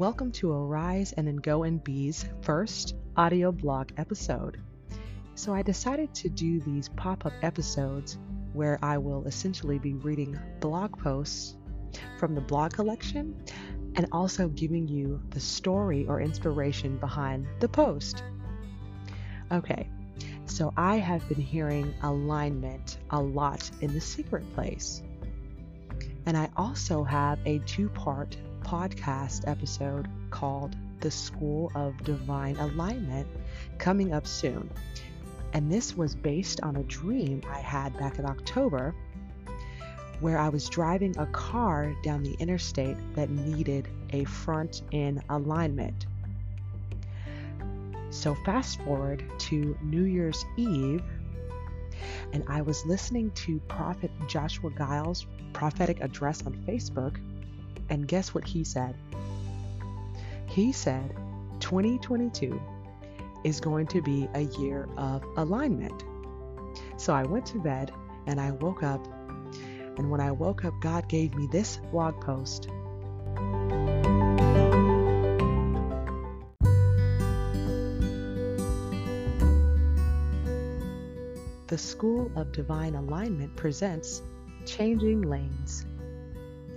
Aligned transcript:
Welcome 0.00 0.32
to 0.32 0.50
Arise 0.50 1.12
and 1.12 1.26
Then 1.26 1.36
Go 1.36 1.64
and 1.64 1.84
Be's 1.84 2.24
first 2.40 2.94
audio 3.18 3.52
blog 3.52 3.90
episode. 3.98 4.58
So, 5.34 5.52
I 5.52 5.60
decided 5.60 6.14
to 6.14 6.30
do 6.30 6.58
these 6.58 6.88
pop 6.88 7.26
up 7.26 7.34
episodes 7.42 8.16
where 8.54 8.78
I 8.80 8.96
will 8.96 9.26
essentially 9.26 9.78
be 9.78 9.92
reading 9.92 10.40
blog 10.58 10.98
posts 10.98 11.58
from 12.18 12.34
the 12.34 12.40
blog 12.40 12.72
collection 12.72 13.44
and 13.94 14.06
also 14.10 14.48
giving 14.48 14.88
you 14.88 15.20
the 15.28 15.40
story 15.40 16.06
or 16.06 16.22
inspiration 16.22 16.96
behind 16.96 17.46
the 17.58 17.68
post. 17.68 18.24
Okay, 19.52 19.86
so 20.46 20.72
I 20.78 20.96
have 20.96 21.28
been 21.28 21.42
hearing 21.42 21.92
alignment 22.02 22.96
a 23.10 23.20
lot 23.20 23.70
in 23.82 23.92
the 23.92 24.00
secret 24.00 24.50
place. 24.54 25.02
And 26.24 26.38
I 26.38 26.48
also 26.56 27.04
have 27.04 27.38
a 27.44 27.58
two 27.66 27.90
part 27.90 28.38
podcast 28.70 29.48
episode 29.48 30.06
called 30.30 30.76
The 31.00 31.10
School 31.10 31.72
of 31.74 32.00
Divine 32.04 32.54
Alignment 32.58 33.26
coming 33.78 34.12
up 34.12 34.28
soon. 34.28 34.70
And 35.52 35.72
this 35.72 35.96
was 35.96 36.14
based 36.14 36.60
on 36.60 36.76
a 36.76 36.84
dream 36.84 37.42
I 37.50 37.58
had 37.58 37.98
back 37.98 38.20
in 38.20 38.26
October 38.26 38.94
where 40.20 40.38
I 40.38 40.50
was 40.50 40.68
driving 40.68 41.18
a 41.18 41.26
car 41.26 41.92
down 42.04 42.22
the 42.22 42.34
interstate 42.34 42.96
that 43.16 43.28
needed 43.28 43.88
a 44.10 44.22
front 44.24 44.82
end 44.92 45.24
alignment. 45.28 46.06
So, 48.10 48.36
fast 48.46 48.80
forward 48.82 49.24
to 49.38 49.76
New 49.82 50.04
Year's 50.04 50.44
Eve, 50.56 51.02
and 52.32 52.44
I 52.46 52.62
was 52.62 52.86
listening 52.86 53.32
to 53.32 53.58
Prophet 53.66 54.12
Joshua 54.28 54.70
Giles' 54.78 55.26
prophetic 55.54 56.00
address 56.00 56.46
on 56.46 56.54
Facebook, 56.68 57.16
and 57.90 58.06
guess 58.06 58.32
what 58.32 58.46
he 58.46 58.64
said? 58.64 58.94
He 60.46 60.72
said 60.72 61.14
2022 61.60 62.60
is 63.44 63.60
going 63.60 63.86
to 63.88 64.00
be 64.00 64.28
a 64.34 64.40
year 64.40 64.88
of 64.96 65.22
alignment. 65.36 66.04
So 66.96 67.12
I 67.12 67.24
went 67.24 67.46
to 67.46 67.58
bed 67.58 67.92
and 68.26 68.40
I 68.40 68.52
woke 68.52 68.82
up, 68.82 69.06
and 69.98 70.10
when 70.10 70.20
I 70.20 70.30
woke 70.30 70.64
up, 70.64 70.74
God 70.80 71.08
gave 71.08 71.34
me 71.34 71.48
this 71.50 71.78
blog 71.90 72.20
post. 72.20 72.68
The 81.66 81.78
School 81.78 82.30
of 82.34 82.50
Divine 82.52 82.94
Alignment 82.94 83.54
presents 83.56 84.22
Changing 84.66 85.22
Lanes. 85.22 85.86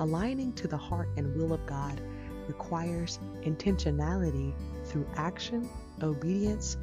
Aligning 0.00 0.52
to 0.54 0.68
the 0.68 0.76
heart 0.76 1.08
and 1.16 1.34
will 1.36 1.52
of 1.52 1.66
God 1.66 2.00
requires 2.46 3.18
intentionality 3.42 4.54
through 4.84 5.06
action, 5.16 5.68
obedience, 6.02 6.76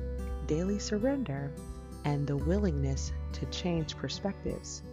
daily 0.47 0.79
surrender, 0.79 1.51
and 2.03 2.27
the 2.27 2.37
willingness 2.37 3.13
to 3.33 3.45
change 3.47 3.95
perspectives. 3.95 4.83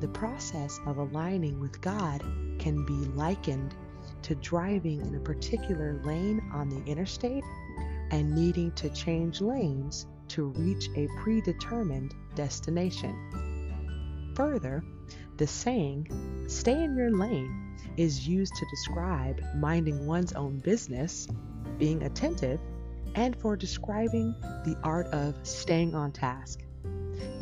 The 0.00 0.08
process 0.08 0.80
of 0.86 0.98
aligning 0.98 1.60
with 1.60 1.80
God 1.80 2.22
can 2.58 2.84
be 2.86 3.08
likened 3.14 3.74
to 4.22 4.34
driving 4.36 5.00
in 5.02 5.14
a 5.14 5.20
particular 5.20 6.00
lane 6.02 6.42
on 6.52 6.70
the 6.70 6.82
interstate 6.90 7.44
and 8.10 8.34
needing 8.34 8.72
to 8.72 8.88
change 8.90 9.40
lanes 9.40 10.06
to 10.28 10.46
reach 10.46 10.88
a 10.96 11.08
predetermined 11.22 12.14
destination. 12.34 14.32
Further, 14.34 14.82
the 15.36 15.46
saying, 15.46 16.08
stay 16.48 16.84
in 16.84 16.96
your 16.96 17.10
lane, 17.10 17.76
is 17.96 18.26
used 18.26 18.54
to 18.56 18.66
describe 18.70 19.40
minding 19.56 20.06
one's 20.06 20.32
own 20.32 20.58
business, 20.58 21.28
being 21.78 22.02
attentive, 22.02 22.60
and 23.14 23.36
for 23.36 23.56
describing 23.56 24.34
the 24.64 24.76
art 24.82 25.06
of 25.08 25.34
staying 25.42 25.94
on 25.94 26.12
task. 26.12 26.60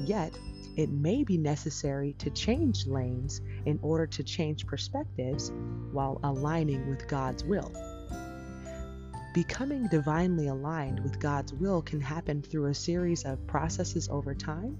Yet, 0.05 0.39
it 0.77 0.91
may 0.91 1.23
be 1.23 1.37
necessary 1.37 2.15
to 2.19 2.31
change 2.31 2.87
lanes 2.87 3.41
in 3.67 3.79
order 3.83 4.07
to 4.07 4.23
change 4.23 4.67
perspectives 4.67 5.53
while 5.93 6.19
aligning 6.23 6.89
with 6.89 7.07
God's 7.09 7.45
will. 7.45 7.73
Becoming 9.35 9.89
divinely 9.89 10.49
aligned 10.49 11.01
with 11.01 11.19
God's 11.19 11.53
will 11.55 11.83
can 11.83 12.01
happen 12.01 12.43
through 12.43 12.67
a 12.67 12.75
series 12.75 13.25
of 13.25 13.47
processes 13.47 14.09
over 14.11 14.35
time, 14.35 14.79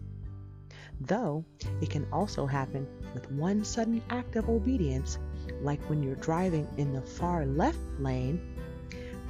though 1.01 1.45
it 1.81 1.91
can 1.91 2.07
also 2.13 2.47
happen 2.47 2.87
with 3.15 3.31
one 3.33 3.65
sudden 3.65 4.03
act 4.11 4.37
of 4.37 4.49
obedience, 4.49 5.19
like 5.61 5.81
when 5.89 6.03
you're 6.03 6.15
driving 6.17 6.69
in 6.77 6.93
the 6.93 7.03
far 7.03 7.47
left 7.47 7.79
lane, 7.99 8.41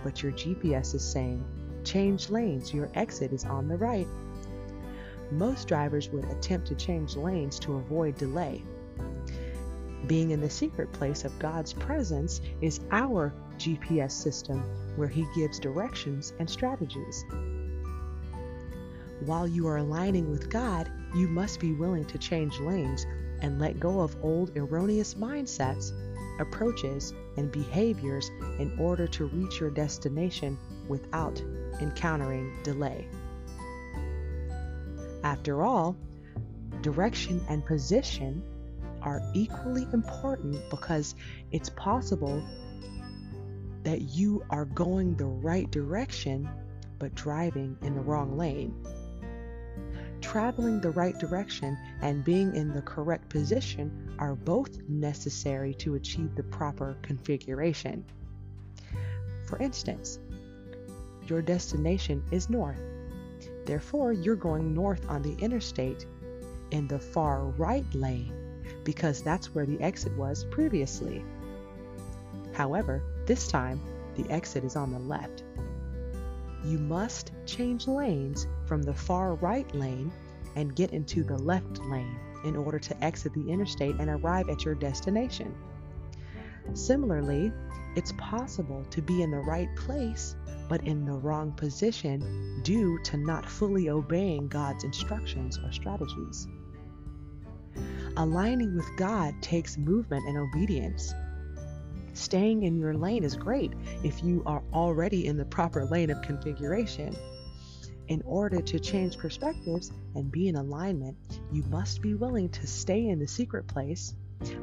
but 0.02 0.22
your 0.22 0.32
GPS 0.32 0.94
is 0.94 1.04
saying, 1.04 1.44
change 1.84 2.30
lanes, 2.30 2.72
your 2.72 2.90
exit 2.94 3.32
is 3.32 3.44
on 3.44 3.68
the 3.68 3.76
right. 3.76 4.06
Most 5.30 5.68
drivers 5.68 6.10
would 6.10 6.24
attempt 6.24 6.68
to 6.68 6.74
change 6.74 7.16
lanes 7.16 7.58
to 7.60 7.76
avoid 7.76 8.16
delay. 8.16 8.62
Being 10.06 10.30
in 10.30 10.40
the 10.40 10.50
secret 10.50 10.92
place 10.92 11.24
of 11.24 11.38
God's 11.38 11.72
presence 11.72 12.40
is 12.60 12.80
our 12.90 13.32
GPS 13.56 14.10
system 14.10 14.62
where 14.96 15.08
He 15.08 15.26
gives 15.34 15.58
directions 15.58 16.32
and 16.38 16.50
strategies. 16.50 17.24
While 19.20 19.46
you 19.46 19.68
are 19.68 19.76
aligning 19.76 20.30
with 20.30 20.50
God, 20.50 20.90
you 21.14 21.28
must 21.28 21.60
be 21.60 21.72
willing 21.72 22.04
to 22.06 22.18
change 22.18 22.58
lanes 22.60 23.06
and 23.40 23.58
let 23.58 23.80
go 23.80 24.00
of 24.00 24.16
old 24.22 24.56
erroneous 24.56 25.14
mindsets, 25.14 25.92
approaches, 26.40 27.12
and 27.36 27.50
behaviors 27.50 28.30
in 28.58 28.76
order 28.78 29.06
to 29.06 29.26
reach 29.26 29.60
your 29.60 29.70
destination 29.70 30.56
without 30.88 31.42
encountering 31.80 32.52
delay. 32.62 33.06
After 35.24 35.62
all, 35.62 35.96
direction 36.80 37.44
and 37.48 37.64
position 37.64 38.42
are 39.02 39.22
equally 39.34 39.86
important 39.92 40.58
because 40.70 41.14
it's 41.50 41.70
possible 41.70 42.42
that 43.82 44.00
you 44.00 44.44
are 44.50 44.64
going 44.64 45.16
the 45.16 45.24
right 45.24 45.70
direction 45.70 46.48
but 46.98 47.14
driving 47.14 47.76
in 47.82 47.94
the 47.94 48.00
wrong 48.00 48.36
lane. 48.36 48.74
Traveling 50.22 50.80
the 50.80 50.90
right 50.90 51.18
direction 51.18 51.76
and 52.00 52.24
being 52.24 52.54
in 52.56 52.72
the 52.72 52.80
correct 52.80 53.28
position 53.28 54.16
are 54.18 54.34
both 54.34 54.80
necessary 54.88 55.74
to 55.74 55.96
achieve 55.96 56.34
the 56.34 56.42
proper 56.44 56.96
configuration. 57.02 58.04
For 59.46 59.58
instance, 59.58 60.18
your 61.26 61.42
destination 61.42 62.22
is 62.30 62.48
north. 62.48 62.80
Therefore, 63.66 64.12
you're 64.12 64.36
going 64.36 64.74
north 64.74 65.06
on 65.08 65.22
the 65.22 65.34
interstate 65.36 66.06
in 66.70 66.88
the 66.88 66.98
far 66.98 67.44
right 67.44 67.84
lane 67.94 68.32
because 68.84 69.22
that's 69.22 69.54
where 69.54 69.66
the 69.66 69.80
exit 69.80 70.16
was 70.16 70.44
previously. 70.44 71.24
However, 72.52 73.02
this 73.26 73.48
time 73.48 73.80
the 74.14 74.28
exit 74.30 74.64
is 74.64 74.76
on 74.76 74.92
the 74.92 74.98
left. 74.98 75.42
You 76.64 76.78
must 76.78 77.32
change 77.46 77.88
lanes 77.88 78.46
from 78.66 78.82
the 78.82 78.94
far 78.94 79.34
right 79.34 79.72
lane 79.74 80.12
and 80.56 80.76
get 80.76 80.92
into 80.92 81.24
the 81.24 81.38
left 81.38 81.78
lane 81.80 82.18
in 82.44 82.56
order 82.56 82.78
to 82.78 83.04
exit 83.04 83.34
the 83.34 83.50
interstate 83.50 83.96
and 83.96 84.10
arrive 84.10 84.48
at 84.48 84.64
your 84.64 84.74
destination. 84.74 85.54
Similarly, 86.74 87.52
it's 87.96 88.12
possible 88.18 88.84
to 88.90 89.02
be 89.02 89.22
in 89.22 89.30
the 89.30 89.38
right 89.38 89.68
place 89.76 90.36
but 90.68 90.86
in 90.86 91.04
the 91.04 91.12
wrong 91.12 91.52
position 91.52 92.62
due 92.62 92.98
to 93.02 93.18
not 93.18 93.44
fully 93.44 93.90
obeying 93.90 94.48
God's 94.48 94.84
instructions 94.84 95.58
or 95.58 95.70
strategies. 95.70 96.48
Aligning 98.16 98.76
with 98.76 98.88
God 98.96 99.34
takes 99.42 99.76
movement 99.76 100.26
and 100.26 100.38
obedience. 100.38 101.12
Staying 102.14 102.62
in 102.62 102.78
your 102.78 102.94
lane 102.94 103.24
is 103.24 103.36
great 103.36 103.72
if 104.02 104.22
you 104.22 104.42
are 104.46 104.61
already 104.72 105.26
in 105.26 105.36
the 105.36 105.44
proper 105.44 105.84
lane 105.84 106.10
of 106.10 106.22
configuration. 106.22 107.16
In 108.08 108.22
order 108.26 108.60
to 108.60 108.80
change 108.80 109.16
perspectives 109.16 109.92
and 110.14 110.30
be 110.30 110.48
in 110.48 110.56
alignment, 110.56 111.16
you 111.52 111.62
must 111.64 112.02
be 112.02 112.14
willing 112.14 112.48
to 112.50 112.66
stay 112.66 113.08
in 113.08 113.18
the 113.18 113.28
secret 113.28 113.66
place, 113.66 114.14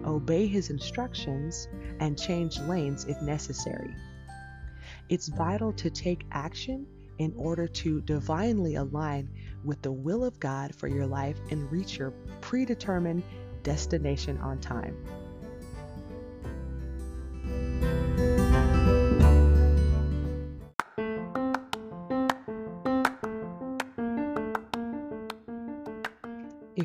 obey 0.05 0.45
His 0.47 0.69
instructions, 0.69 1.67
and 1.99 2.19
change 2.19 2.59
lanes 2.59 3.05
if 3.05 3.21
necessary. 3.21 3.95
It's 5.07 5.29
vital 5.29 5.73
to 5.73 5.89
take 5.89 6.25
action 6.31 6.85
in 7.17 7.33
order 7.35 7.67
to 7.67 8.01
divinely 8.01 8.75
align 8.75 9.29
with 9.63 9.81
the 9.81 9.91
will 9.91 10.23
of 10.23 10.39
God 10.39 10.73
for 10.75 10.87
your 10.87 11.05
life 11.05 11.37
and 11.51 11.71
reach 11.71 11.97
your 11.97 12.11
predetermined 12.41 13.23
destination 13.63 14.37
on 14.37 14.59
time. 14.59 14.95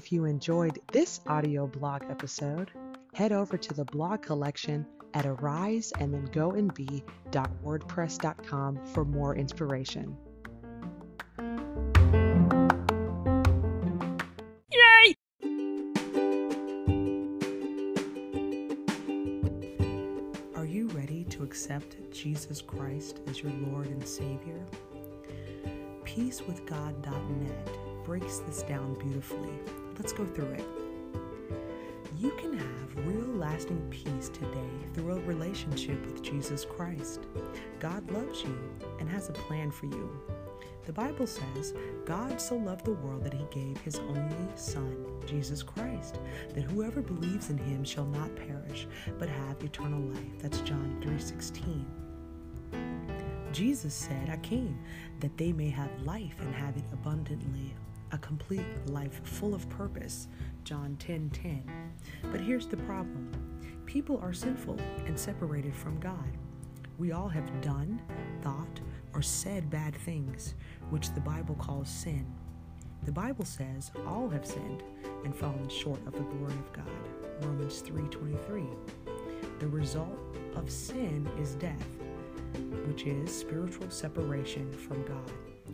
If 0.04 0.12
you 0.12 0.26
enjoyed 0.26 0.78
this 0.92 1.22
audio 1.26 1.66
blog 1.66 2.02
episode, 2.10 2.70
head 3.14 3.32
over 3.32 3.56
to 3.56 3.72
the 3.72 3.86
blog 3.86 4.20
collection 4.20 4.84
at 5.14 5.24
arise 5.24 5.94
and 5.98 6.12
then 6.12 6.26
go 6.26 6.50
and 6.50 6.74
be.wordpress.com 6.74 8.84
for 8.84 9.06
more 9.06 9.34
inspiration. 9.34 10.14
Yay! 14.70 15.14
Are 20.54 20.66
you 20.66 20.88
ready 20.88 21.24
to 21.30 21.44
accept 21.44 21.96
Jesus 22.12 22.60
Christ 22.60 23.20
as 23.26 23.40
your 23.40 23.52
Lord 23.52 23.86
and 23.86 24.06
Savior? 24.06 24.66
PeaceWithGod.net 26.04 28.04
breaks 28.04 28.40
this 28.40 28.62
down 28.64 28.98
beautifully. 28.98 29.58
Let's 29.98 30.12
go 30.12 30.24
through 30.26 30.52
it. 30.52 30.64
You 32.18 32.30
can 32.32 32.56
have 32.56 33.06
real 33.06 33.26
lasting 33.36 33.80
peace 33.90 34.28
today 34.28 34.70
through 34.92 35.12
a 35.12 35.20
relationship 35.20 36.04
with 36.06 36.22
Jesus 36.22 36.64
Christ. 36.64 37.26
God 37.80 38.10
loves 38.10 38.42
you 38.42 38.56
and 38.98 39.08
has 39.08 39.28
a 39.28 39.32
plan 39.32 39.70
for 39.70 39.86
you. 39.86 40.10
The 40.86 40.92
Bible 40.92 41.26
says, 41.26 41.74
God 42.04 42.40
so 42.40 42.56
loved 42.56 42.84
the 42.84 42.92
world 42.92 43.24
that 43.24 43.32
he 43.32 43.46
gave 43.50 43.80
his 43.80 43.98
only 44.00 44.48
Son, 44.54 44.96
Jesus 45.26 45.62
Christ, 45.62 46.20
that 46.54 46.64
whoever 46.64 47.00
believes 47.00 47.48
in 47.48 47.56
him 47.56 47.84
shall 47.84 48.06
not 48.06 48.36
perish, 48.36 48.86
but 49.18 49.28
have 49.28 49.62
eternal 49.62 50.00
life. 50.00 50.38
That's 50.40 50.60
John 50.60 51.00
3:16. 51.02 51.84
Jesus 53.52 53.94
said, 53.94 54.28
I 54.28 54.36
came 54.38 54.78
that 55.20 55.36
they 55.38 55.52
may 55.52 55.70
have 55.70 55.90
life 56.02 56.34
and 56.40 56.54
have 56.54 56.76
it 56.76 56.84
abundantly, 56.92 57.74
a 58.12 58.18
complete 58.18 58.66
life 58.86 59.20
full 59.24 59.54
of 59.54 59.68
purpose. 59.70 60.28
John 60.64 60.96
10:10. 60.98 61.30
10, 61.30 61.30
10. 61.30 61.92
But 62.30 62.40
here's 62.40 62.66
the 62.66 62.76
problem. 62.78 63.30
People 63.86 64.18
are 64.18 64.32
sinful 64.32 64.78
and 65.06 65.18
separated 65.18 65.74
from 65.74 66.00
God. 66.00 66.38
We 66.98 67.12
all 67.12 67.28
have 67.28 67.60
done, 67.60 68.00
thought, 68.42 68.80
or 69.12 69.22
said 69.22 69.68
bad 69.68 69.94
things, 69.94 70.54
which 70.90 71.12
the 71.12 71.20
Bible 71.20 71.54
calls 71.56 71.88
sin. 71.88 72.26
The 73.04 73.12
Bible 73.12 73.44
says 73.44 73.90
all 74.06 74.28
have 74.30 74.46
sinned 74.46 74.82
and 75.24 75.34
fallen 75.34 75.68
short 75.68 76.00
of 76.06 76.12
the 76.14 76.20
glory 76.20 76.54
of 76.54 76.72
God. 76.72 77.44
Romans 77.44 77.80
3:23. 77.82 78.68
The 79.58 79.68
result 79.68 80.18
of 80.54 80.70
sin 80.70 81.28
is 81.38 81.54
death, 81.56 81.98
which 82.86 83.06
is 83.06 83.36
spiritual 83.36 83.90
separation 83.90 84.72
from 84.72 85.04
God. 85.04 85.30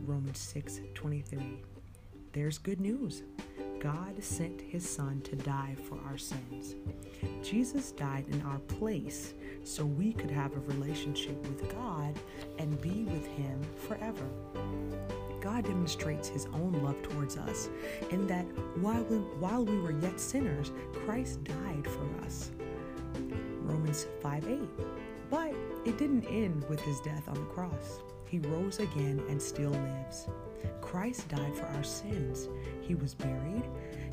Romans 0.06 0.38
6:23. 0.38 1.62
There's 2.32 2.58
good 2.58 2.80
news. 2.80 3.24
God 3.80 4.22
sent 4.22 4.60
his 4.60 4.88
son 4.88 5.20
to 5.22 5.34
die 5.34 5.74
for 5.88 5.98
our 6.06 6.16
sins. 6.16 6.76
Jesus 7.42 7.90
died 7.90 8.24
in 8.30 8.40
our 8.42 8.58
place 8.60 9.34
so 9.64 9.84
we 9.84 10.12
could 10.12 10.30
have 10.30 10.54
a 10.54 10.60
relationship 10.60 11.36
with 11.48 11.72
God 11.74 12.16
and 12.58 12.80
be 12.80 13.02
with 13.02 13.26
him 13.26 13.60
forever. 13.88 14.28
God 15.40 15.64
demonstrates 15.64 16.28
his 16.28 16.46
own 16.52 16.72
love 16.84 17.02
towards 17.02 17.36
us 17.36 17.68
in 18.10 18.28
that 18.28 18.44
while 18.76 19.02
we, 19.04 19.16
while 19.16 19.64
we 19.64 19.78
were 19.78 19.98
yet 19.98 20.20
sinners, 20.20 20.70
Christ 21.04 21.42
died 21.42 21.84
for 21.84 22.24
us. 22.24 22.50
Romans 23.62 24.06
5 24.22 24.46
8. 24.46 24.60
But 25.30 25.54
it 25.84 25.98
didn't 25.98 26.26
end 26.26 26.64
with 26.68 26.80
his 26.80 27.00
death 27.00 27.28
on 27.28 27.34
the 27.34 27.46
cross. 27.46 28.00
He 28.30 28.38
rose 28.38 28.78
again 28.78 29.20
and 29.28 29.42
still 29.42 29.70
lives. 29.70 30.28
Christ 30.80 31.26
died 31.26 31.56
for 31.56 31.66
our 31.66 31.82
sins. 31.82 32.48
He 32.80 32.94
was 32.94 33.12
buried. 33.12 33.64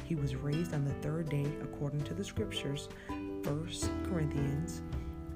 He 0.05 0.15
was 0.15 0.35
raised 0.35 0.73
on 0.73 0.85
the 0.85 0.93
third 0.95 1.29
day 1.29 1.45
according 1.61 2.01
to 2.05 2.15
the 2.15 2.23
scriptures, 2.23 2.89
1 3.09 3.43
Corinthians 4.09 4.81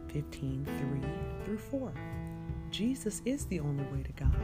15 0.08 0.66
3 0.66 1.46
through 1.46 1.60
4. 1.60 1.94
Jesus 2.72 3.22
is 3.24 3.46
the 3.46 3.60
only 3.60 3.84
way 3.84 4.02
to 4.02 4.14
God. 4.14 4.36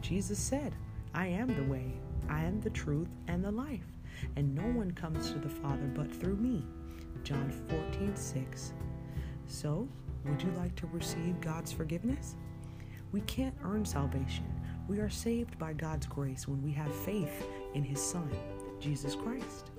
Jesus 0.00 0.40
said, 0.40 0.74
I 1.14 1.28
am 1.28 1.46
the 1.46 1.70
way, 1.72 1.92
I 2.28 2.42
am 2.42 2.60
the 2.60 2.70
truth, 2.70 3.08
and 3.28 3.44
the 3.44 3.52
life, 3.52 3.86
and 4.34 4.56
no 4.56 4.76
one 4.76 4.90
comes 4.90 5.30
to 5.30 5.38
the 5.38 5.48
Father 5.48 5.88
but 5.94 6.12
through 6.12 6.36
me. 6.36 6.64
John 7.22 7.48
14 7.68 8.16
6. 8.16 8.72
So, 9.46 9.88
would 10.24 10.42
you 10.42 10.50
like 10.56 10.74
to 10.76 10.88
receive 10.88 11.40
God's 11.40 11.70
forgiveness? 11.72 12.34
We 13.12 13.20
can't 13.22 13.54
earn 13.64 13.84
salvation. 13.84 14.44
We 14.86 14.98
are 14.98 15.10
saved 15.10 15.58
by 15.58 15.72
God's 15.72 16.06
grace 16.06 16.46
when 16.46 16.62
we 16.62 16.72
have 16.72 16.94
faith 16.94 17.46
in 17.74 17.82
His 17.82 18.02
Son, 18.02 18.30
Jesus 18.80 19.14
Christ. 19.14 19.70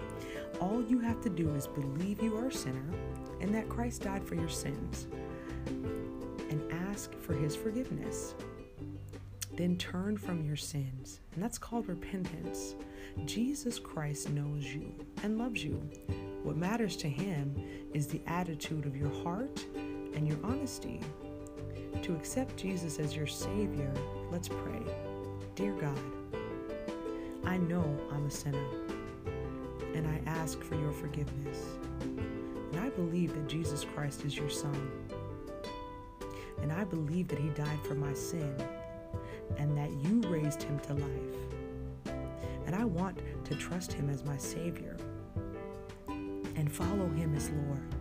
All 0.60 0.84
you 0.84 1.00
have 1.00 1.22
to 1.22 1.30
do 1.30 1.54
is 1.56 1.68
believe 1.68 2.22
you 2.22 2.36
are 2.38 2.48
a 2.48 2.52
sinner 2.52 2.86
and 3.42 3.54
that 3.54 3.70
Christ 3.70 4.04
died 4.04 4.24
for 4.24 4.36
your 4.36 4.50
sins 4.50 5.08
and 6.50 6.62
ask 6.90 7.14
for 7.20 7.34
His 7.34 7.56
forgiveness. 7.56 8.34
Then 9.54 9.78
turn 9.78 10.18
from 10.18 10.44
your 10.44 10.56
sins, 10.56 11.20
and 11.34 11.44
that's 11.44 11.58
called 11.58 11.88
repentance. 11.88 12.76
Jesus 13.26 13.78
Christ 13.78 14.30
knows 14.30 14.66
you 14.66 14.94
and 15.24 15.38
loves 15.38 15.64
you. 15.64 15.82
What 16.44 16.56
matters 16.56 16.96
to 16.98 17.10
Him 17.10 17.56
is 17.94 18.08
the 18.08 18.22
attitude 18.26 18.86
of 18.86 18.96
your 18.96 19.12
heart 19.24 19.66
and 19.76 20.28
your 20.28 20.38
honesty. 20.44 21.02
To 22.04 22.16
accept 22.16 22.58
Jesus 22.58 23.00
as 23.00 23.16
your 23.16 23.28
Savior, 23.28 23.92
let's 24.32 24.48
pray. 24.48 24.82
Dear 25.56 25.74
God, 25.74 26.00
I 27.46 27.58
know 27.58 27.84
I'm 28.12 28.26
a 28.26 28.32
sinner, 28.32 28.66
and 29.94 30.08
I 30.08 30.22
ask 30.26 30.62
for 30.62 30.76
your 30.76 30.92
forgiveness. 30.92 31.66
And 32.02 32.80
I 32.80 32.90
believe 32.90 33.34
that 33.34 33.48
Jesus 33.48 33.84
Christ 33.84 34.24
is 34.26 34.38
your 34.38 34.50
Son. 34.50 34.92
And 36.62 36.72
I 36.72 36.84
believe 36.84 37.28
that 37.28 37.40
He 37.40 37.50
died 37.50 37.80
for 37.88 37.96
my 37.96 38.14
sin, 38.14 38.56
and 39.58 39.78
that 39.78 39.92
you 40.04 40.22
raised 40.30 40.64
Him 40.64 40.80
to 40.80 40.94
life. 40.94 42.16
And 42.66 42.76
I 42.76 42.86
want 42.86 43.20
to 43.46 43.56
trust 43.56 43.94
Him 43.94 44.10
as 44.10 44.24
my 44.24 44.38
Savior 44.38 44.96
and 46.08 46.72
follow 46.72 47.08
Him 47.10 47.36
as 47.36 47.50
Lord 47.50 47.96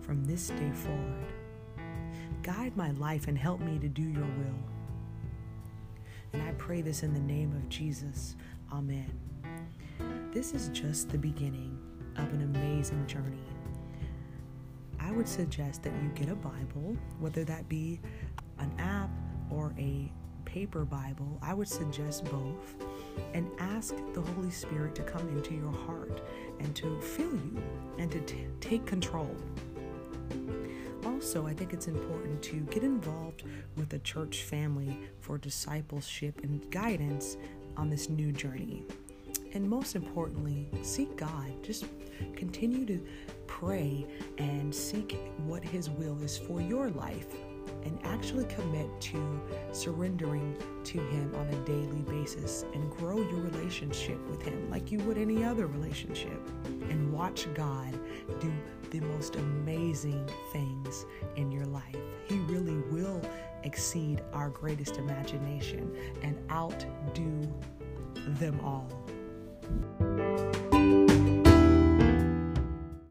from 0.00 0.24
this 0.24 0.48
day 0.48 0.70
forward. 0.72 1.35
Guide 2.46 2.76
my 2.76 2.92
life 2.92 3.26
and 3.26 3.36
help 3.36 3.58
me 3.58 3.76
to 3.80 3.88
do 3.88 4.04
your 4.04 4.22
will. 4.22 4.62
And 6.32 6.42
I 6.42 6.52
pray 6.52 6.80
this 6.80 7.02
in 7.02 7.12
the 7.12 7.18
name 7.18 7.50
of 7.50 7.68
Jesus. 7.68 8.36
Amen. 8.72 9.10
This 10.32 10.54
is 10.54 10.68
just 10.68 11.08
the 11.08 11.18
beginning 11.18 11.76
of 12.14 12.32
an 12.32 12.42
amazing 12.42 13.04
journey. 13.08 13.42
I 15.00 15.10
would 15.10 15.26
suggest 15.26 15.82
that 15.82 15.92
you 16.00 16.08
get 16.14 16.28
a 16.28 16.36
Bible, 16.36 16.96
whether 17.18 17.42
that 17.42 17.68
be 17.68 18.00
an 18.60 18.72
app 18.78 19.10
or 19.50 19.74
a 19.76 20.12
paper 20.44 20.84
Bible. 20.84 21.40
I 21.42 21.52
would 21.52 21.66
suggest 21.66 22.26
both 22.26 22.76
and 23.34 23.50
ask 23.58 23.96
the 24.14 24.20
Holy 24.20 24.52
Spirit 24.52 24.94
to 24.94 25.02
come 25.02 25.28
into 25.30 25.52
your 25.52 25.72
heart 25.72 26.20
and 26.60 26.76
to 26.76 27.00
fill 27.00 27.34
you 27.34 27.60
and 27.98 28.08
to 28.12 28.20
t- 28.20 28.46
take 28.60 28.86
control 28.86 29.34
also, 31.16 31.46
I 31.46 31.54
think 31.54 31.72
it's 31.72 31.86
important 31.86 32.42
to 32.42 32.60
get 32.70 32.82
involved 32.82 33.44
with 33.74 33.88
the 33.88 33.98
church 34.00 34.42
family 34.42 35.00
for 35.18 35.38
discipleship 35.38 36.40
and 36.42 36.70
guidance 36.70 37.38
on 37.78 37.88
this 37.88 38.10
new 38.10 38.32
journey. 38.32 38.84
And 39.54 39.66
most 39.66 39.96
importantly, 39.96 40.68
seek 40.82 41.16
God. 41.16 41.50
Just 41.62 41.86
continue 42.34 42.84
to 42.84 43.02
pray 43.46 44.06
and 44.36 44.74
seek 44.74 45.18
what 45.46 45.64
His 45.64 45.88
will 45.88 46.22
is 46.22 46.36
for 46.36 46.60
your 46.60 46.90
life 46.90 47.34
and 47.86 47.98
actually 48.04 48.44
commit 48.46 48.88
to 49.00 49.40
surrendering 49.72 50.56
to 50.84 50.98
Him 50.98 51.32
on 51.36 51.46
a 51.48 51.56
daily 51.64 52.02
basis 52.02 52.64
and 52.74 52.90
grow 52.90 53.16
your 53.16 53.40
relationship 53.40 54.18
with 54.28 54.42
Him 54.42 54.68
like 54.70 54.90
you 54.90 54.98
would 55.00 55.16
any 55.16 55.44
other 55.44 55.66
relationship. 55.66 56.40
And 56.90 57.12
watch 57.12 57.46
God 57.54 57.98
do 58.40 58.52
the 58.90 59.00
most 59.00 59.36
amazing 59.36 60.28
things 60.52 61.06
in 61.36 61.52
your 61.52 61.66
life. 61.66 61.96
He 62.28 62.38
really 62.40 62.78
will 62.90 63.22
exceed 63.62 64.22
our 64.32 64.50
greatest 64.50 64.96
imagination 64.96 65.94
and 66.22 66.38
outdo 66.50 67.52
them 68.26 68.60
all. 68.60 68.88